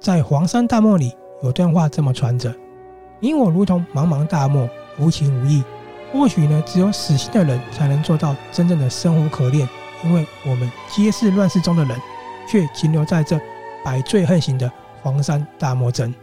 [0.00, 1.12] 在黄山大漠里，
[1.42, 2.54] 有段话这么传着：
[3.20, 5.62] 你我如同茫茫大漠，无情无义。
[6.12, 9.68] 或许呢，只有死心的人才能做到真正的生无可恋，
[10.04, 11.98] 因为我们皆是乱世中的人，
[12.48, 13.38] 却停留在这
[13.84, 14.70] 百罪横行的
[15.02, 16.14] 黄山大漠中。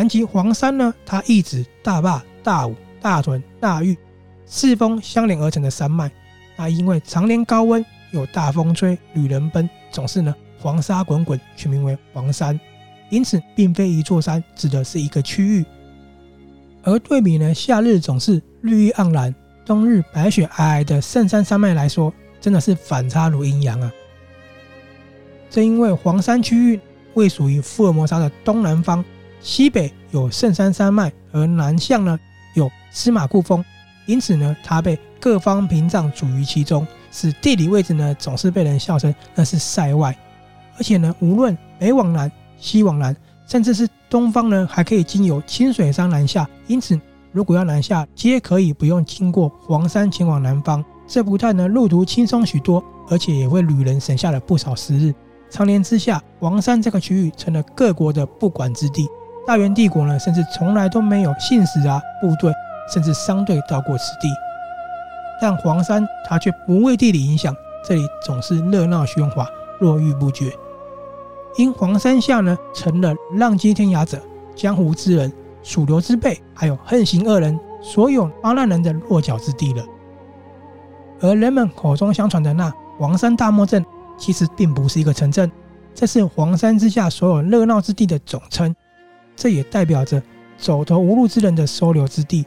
[0.00, 3.98] 谈及黄山呢，它意指大坝、大武、大屯、大峪
[4.46, 6.10] 四峰相连而成的山脉。
[6.56, 12.58] 那因为常年高温，有大风吹，旅人奔，总是呢黄沙滚滚，取名为黄山。
[13.10, 15.66] 因此，并非一座山，指的是一个区域。
[16.82, 19.34] 而对比呢，夏日总是绿意盎然，
[19.66, 23.92] 冬日白雪皑皑的圣山山脉来说，真的是反差如阴阳啊！
[25.50, 26.80] 正因为黄山区域
[27.12, 29.04] 位属于福尔摩沙的东南方。
[29.40, 32.18] 西北有圣山山脉，而南向呢
[32.54, 33.64] 有司马库峰，
[34.06, 40.16] 因此呢，它被各方屏障阻于其中，使地理位置呢总是被人笑称那是塞外。
[40.76, 43.14] 而且呢，无论北往南、西往南，
[43.46, 46.48] 甚至是东方呢，还可以经由清水山南下。
[46.66, 46.98] 因此，
[47.32, 50.84] 如果要南下，皆可以不用经过黄山前往南方。
[51.06, 55.14] 这不但呢路途轻松许多，而且也为旅人省下了不少时日。
[55.50, 59.08] 常年之下，黄山这个区域成了各国的不管之地。
[59.50, 62.52] 大元帝国呢，甚至从来都没有信使啊、部队，
[62.88, 64.28] 甚至商队到过此地。
[65.40, 67.52] 但黄山它却不为地理影响，
[67.84, 69.48] 这里总是热闹喧哗，
[69.80, 70.52] 络绎不绝。
[71.56, 74.22] 因黄山下呢，成了浪迹天涯者、
[74.54, 75.32] 江湖之人、
[75.64, 79.84] 鼠流之辈，还有横行恶人、所有逃难人的落脚之地了。
[81.20, 83.84] 而人们口中相传的那黄山大漠镇，
[84.16, 85.50] 其实并不是一个城镇，
[85.92, 88.72] 这是黄山之下所有热闹之地的总称。
[89.40, 90.22] 这也代表着
[90.58, 92.44] 走投无路之人的收留之地，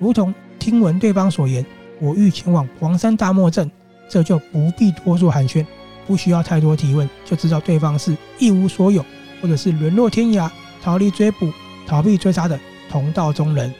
[0.00, 1.64] 如同听闻对方所言，
[2.00, 3.70] 我欲前往黄山大漠镇，
[4.08, 5.64] 这就不必多做寒暄，
[6.08, 9.04] 不需要太多提问，就知道对方是一无所有，
[9.40, 10.50] 或者是沦落天涯、
[10.82, 11.52] 逃离追捕、
[11.86, 12.58] 逃避追杀的
[12.90, 13.72] 同道中人。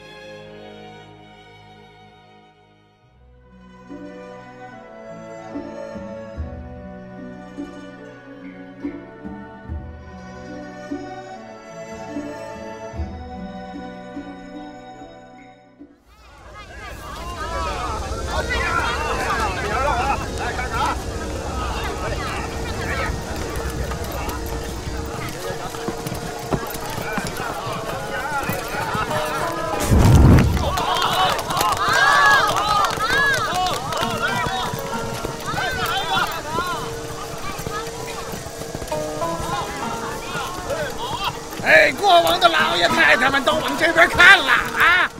[41.63, 45.11] 哎，过往的老爷太太们都往这边看了啊！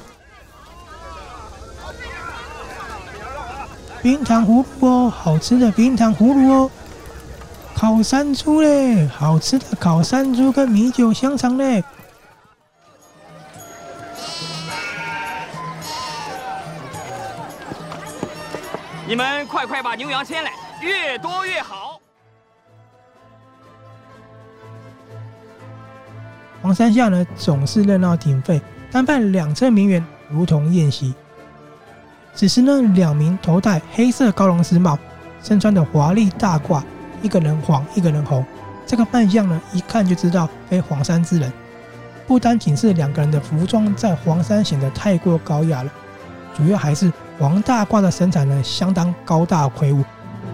[4.01, 6.71] 冰糖葫芦哦，好吃的冰糖葫芦哦！
[7.75, 11.83] 烤山猪嘞，好吃的烤山猪跟米酒香肠嘞！
[19.05, 20.51] 你们快快把牛羊牵来，
[20.81, 21.88] 越多越好。
[26.69, 28.61] 黄山下呢，总是热闹鼎沸，
[28.91, 31.15] 单派两侧名媛如同宴席。
[32.35, 34.95] 此时呢，两名头戴黑色高龙丝帽、
[35.41, 36.83] 身穿的华丽大褂，
[37.23, 38.45] 一个人黄，一个人红。
[38.85, 41.51] 这个扮相呢，一看就知道非黄山之人。
[42.27, 45.91] 不单仅是两个人的服装在黄山显得太过高雅了，
[46.55, 50.03] 主要还是黄大褂的身材呢，相当高大魁梧，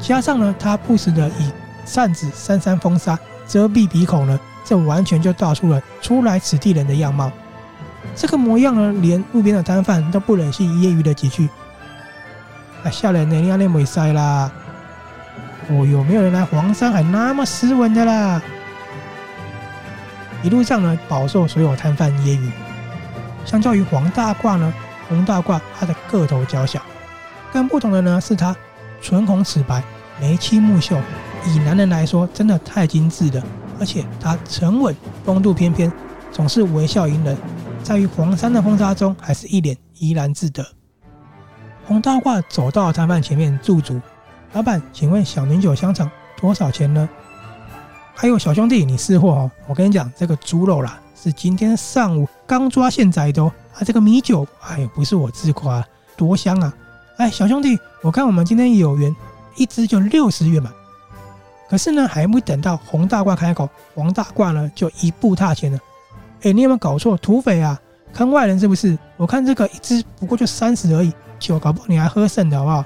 [0.02, 1.52] 加上呢，他不时的以
[1.84, 4.40] 扇子扇扇风沙遮蔽鼻孔呢。
[4.66, 7.32] 这完全就道出了初来此地人的样貌。
[8.16, 11.48] 这个模样呢，连路边的摊贩都不忍心揶揄了几句
[12.84, 14.52] ：“啊，下来呢，你阿那没塞啦！
[15.70, 18.42] 哦，有没有人来黄山还那么斯文的啦？”
[20.44, 22.52] 一路上呢，饱受所有摊贩揶揄。
[23.46, 24.74] 相较于黄大褂呢，
[25.10, 26.82] 红大褂它的个头较小，
[27.52, 28.56] 更不同的呢是它
[29.02, 29.84] 唇红齿白，
[30.22, 30.98] 眉清目秀，
[31.48, 33.44] 以男人来说，真的太精致了。
[33.80, 35.92] 而且他沉稳，风度翩翩，
[36.32, 37.38] 总是微笑迎人，
[37.84, 40.66] 在于黄山的风沙中，还是一脸怡然自得。
[41.86, 44.02] 红大褂走到摊贩前面驻足
[44.54, 47.08] ：“老板，请问小米酒香肠多少钱呢？
[48.16, 49.52] 还有小兄弟，你识货哦！
[49.68, 53.52] 我跟你讲，这个猪肉啦，是今天上午刚抓现宰的哦。
[53.74, 55.86] 啊，这个米酒，哎呦，不是我自夸，
[56.16, 56.74] 多香啊！
[57.18, 59.14] 哎，小兄弟，我看我们今天有缘，
[59.58, 60.72] 一只就六十元嘛。
[61.70, 65.80] 可是呢，还没等到洪大褂开口，黄大褂呢就一步踏前了。
[66.44, 67.18] 哎，你有没有搞错？
[67.18, 67.80] 土匪啊，
[68.14, 68.98] 坑外人是不是？
[69.18, 72.86] 我看这个一只不过就三十而已，酒搞不好你还喝剩的好不好？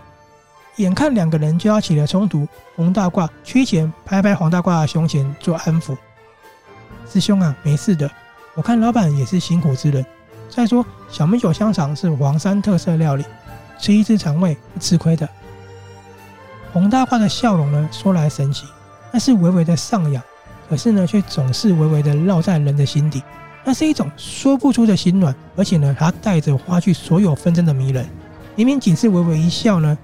[0.78, 2.48] 眼看两个人就要起了冲突，
[2.78, 5.98] 洪大挂趋前拍拍黄大褂的胸前做安抚
[7.12, 8.10] ：“师兄啊，没事的。
[8.56, 10.06] 我看老板也是辛苦之人。
[10.50, 13.26] 再说小米酒香肠是黄山特色料理，
[13.78, 15.28] 吃一次肠胃不吃亏的。”
[16.72, 18.66] 洪大挂的笑容呢，说来神奇，
[19.12, 20.22] 那是微微的上扬，
[20.70, 23.24] 可是呢，却总是微微的绕在人的心底。
[23.64, 28.08] 那是一种说不出的心暖，而且呢，它带着花去所有纷争的迷人。
[28.56, 29.98] 明明仅是微微一笑呢。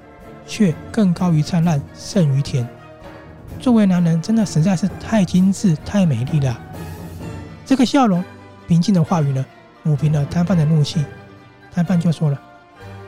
[0.48, 2.70] 却更高于灿烂，胜于甜。
[3.60, 6.56] 作为男人，真的实在是太精致、太美丽了。
[7.66, 8.24] 这个笑容、
[8.68, 9.44] 平静的话语呢，
[9.84, 11.04] 抚平了摊贩的怒气。
[11.74, 12.40] 摊贩就说了：“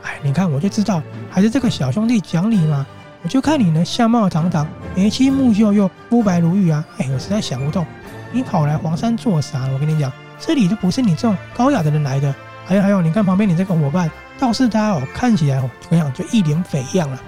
[0.02, 1.00] 哎，你看，我就知道，
[1.30, 2.88] 还是这个小兄弟讲理嘛。
[3.28, 6.84] 就看你呢，相貌堂堂，眉清目秀又肤白如玉啊。
[6.98, 7.86] 哎，我实在想不通，
[8.32, 9.68] 你跑来黄山做啥？
[9.74, 12.34] 我跟你讲，这里都不是你这种高雅的人来的。
[12.66, 14.10] 还有还有，你看旁边你这个伙伴。”
[14.40, 17.20] 倒是他哦，看起来哦，怎么样就一脸匪样了。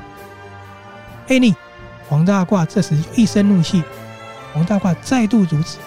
[1.25, 1.55] 嘿，你
[2.07, 3.83] 黄大褂这时就一身怒气，
[4.53, 5.77] 黄大褂再度阻止：“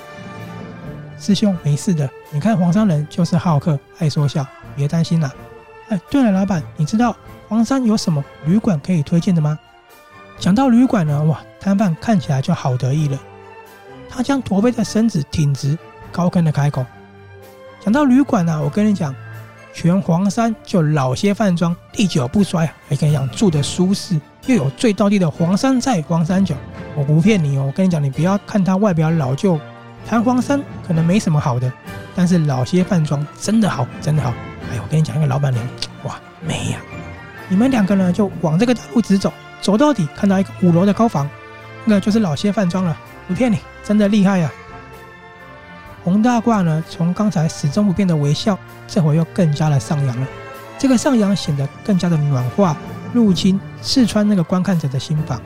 [1.20, 4.44] 师兄没事的，你看黄山人就是好客，爱说笑，
[4.75, 5.32] 别担心啦。”
[5.91, 7.15] 哎，对了，老板，你知道
[7.49, 9.56] 黄山有什么旅馆可以推荐的吗？
[10.43, 13.17] 讲到旅馆呢，哇，摊贩看起来就好得意了，
[14.11, 15.79] 他将驼背的身子挺直，
[16.11, 16.85] 高亢的开口
[17.79, 19.15] ：“讲到旅馆呢，我跟你讲。”
[19.73, 26.55] 全黄山就老些饭庄，历久不衰啊，还可以讲住的舒适，又有最道地的黄山菜、黄山酒。
[26.97, 29.59] 我不骗你哦，我跟你讲，你不要看它外表老旧，
[30.05, 31.73] 谈黄山可能没什么好的，
[32.17, 34.31] 但是老些饭庄真的好，真的好。
[34.73, 35.65] 哎，我跟你讲，那个老板娘，
[36.03, 36.79] 哇，美呀！
[37.49, 41.31] 你们两个呢，就往这个大路直走，走到底，看到一个五楼的高房，
[41.85, 42.94] 那就是老些饭庄了。
[43.29, 44.50] 不骗你，真的厉害呀！
[46.03, 50.26] 洪大褂呢，从刚才始终不变的微笑，这会又更加的上扬了。
[50.76, 52.76] 这个上扬显得更加的暖化，
[53.12, 55.41] 入侵、刺穿那个观看者的心房。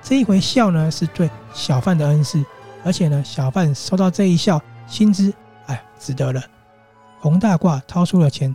[0.00, 2.44] 这一回笑呢，是对小贩的恩赐，
[2.84, 5.34] 而且呢，小贩收到这一笑，心知
[5.66, 6.40] 哎，值得了。
[7.18, 8.54] 洪大褂掏出了钱，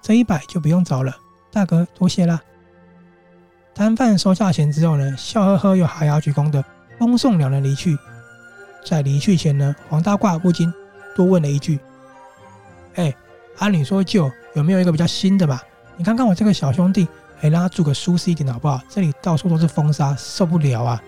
[0.00, 1.14] 这一百就不用找了，
[1.52, 2.40] 大哥多谢啦。
[3.74, 6.64] 摊贩收下钱之后呢，笑呵呵又哈腰鞠躬的，
[6.96, 7.98] 恭送两人离去。
[8.84, 10.72] 在离去前呢，黄大褂不禁
[11.16, 11.80] 多问了一句
[12.94, 13.12] ：“哎，
[13.58, 15.60] 按理说旧有没有一个比较新的吧？
[15.96, 17.08] 你看看我这个小兄弟，
[17.40, 18.80] 哎，让他住个舒适一点的好不好？
[18.88, 21.02] 这里到处都是风沙，受不了啊！”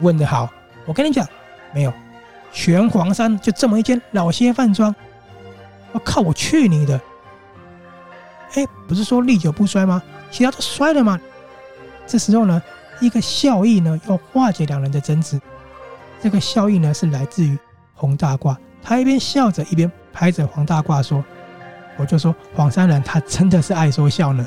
[0.00, 0.48] 问得好，
[0.86, 1.26] 我跟你讲，
[1.74, 1.92] 没有，
[2.52, 4.94] 全黄山就这么一间老些饭庄。
[5.90, 7.00] 我靠，我去你的！
[8.54, 10.00] 哎，不是说历久不衰吗？
[10.30, 11.18] 其他都摔了吗？
[12.06, 12.62] 这时候呢？
[13.00, 15.40] 一个笑意呢，要化解两人的争执。
[16.20, 17.56] 这个笑意呢，是来自于
[17.94, 18.56] 洪大褂。
[18.82, 21.24] 他一边笑着，一边拍着黄大褂说
[21.96, 24.44] ：“我就说黄山人，他真的是爱说笑呢。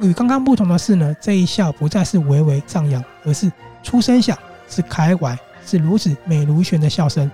[0.00, 3.52] 与刚刚不同的是呢，这一笑不再是微微上扬，而是
[3.82, 7.30] 出声响，是开怀，是如此美如泉的笑声。”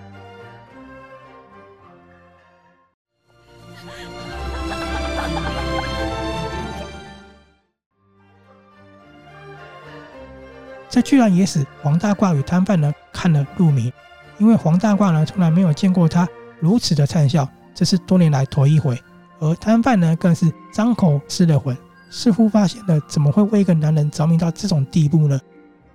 [10.95, 13.93] 这居然也使黄大褂与摊贩呢看了入迷，
[14.39, 16.29] 因为黄大褂呢从来没有见过他
[16.61, 18.97] 如此的灿笑，这是多年来头一回。
[19.41, 21.77] 而摊贩呢更是张口失了魂，
[22.11, 25.41] 似乎发现了怎么会为一个男人着迷到这种地步呢？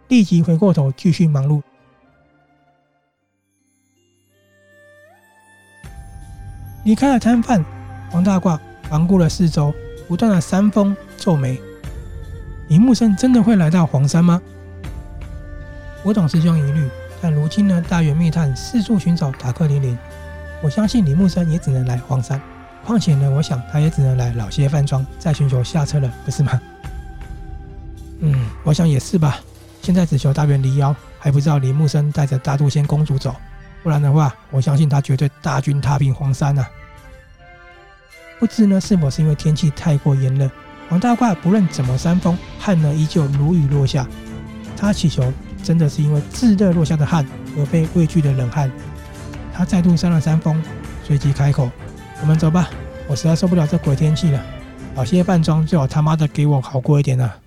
[0.09, 1.61] 立即回过头继续忙碌。
[6.83, 7.63] 离开了摊贩，
[8.11, 9.73] 黄大褂环顾了四周，
[10.09, 11.57] 不断的扇风皱眉：
[12.67, 14.41] 林木生真的会来到黄山吗？
[16.09, 16.89] 我懂师兄疑虑，
[17.21, 19.95] 但如今呢，大元密探四处寻找塔克林林，
[20.59, 22.41] 我相信李木生也只能来黄山。
[22.83, 26.59] 况且呢，我想他也只能来老些饭庄，再寻求下车了，不是吗？
[28.21, 29.37] 嗯，我想也是吧。
[29.83, 33.35] 现在只求大元离妖，还不知道李木生带着大肚仙公主走，
[33.83, 36.67] 不然的话，我相信他绝对大军踏平黄山、啊。
[38.39, 40.49] 不知呢，是否是因为天气太过炎热，
[40.89, 44.07] 黄大挂不论怎么扇风，汗呢依旧如雨落下。
[44.75, 45.31] 他祈求。
[45.63, 47.25] 真的是因为炙热落下的汗
[47.57, 48.71] 而被畏惧的冷汗。
[49.53, 50.61] 他再度扇了扇风，
[51.03, 51.69] 随即开口
[52.21, 52.69] ：“我们走吧，
[53.07, 54.41] 我实在受不了这鬼天气了。
[54.95, 57.37] 老些饭庄最好他妈的给我好过一点啊！”